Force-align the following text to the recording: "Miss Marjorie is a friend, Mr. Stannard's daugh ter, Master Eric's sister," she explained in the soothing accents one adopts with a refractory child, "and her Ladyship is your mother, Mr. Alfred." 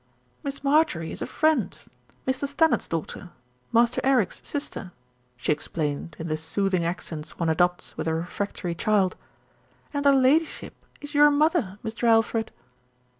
"Miss 0.41 0.63
Marjorie 0.63 1.11
is 1.11 1.21
a 1.21 1.27
friend, 1.27 1.77
Mr. 2.27 2.47
Stannard's 2.47 2.87
daugh 2.87 3.05
ter, 3.05 3.29
Master 3.71 4.01
Eric's 4.03 4.41
sister," 4.43 4.93
she 5.37 5.51
explained 5.51 6.15
in 6.17 6.27
the 6.27 6.37
soothing 6.37 6.83
accents 6.83 7.37
one 7.37 7.49
adopts 7.49 7.95
with 7.97 8.07
a 8.07 8.15
refractory 8.15 8.73
child, 8.73 9.15
"and 9.93 10.03
her 10.05 10.11
Ladyship 10.11 10.73
is 11.01 11.13
your 11.13 11.29
mother, 11.29 11.77
Mr. 11.83 12.05
Alfred." 12.07 12.51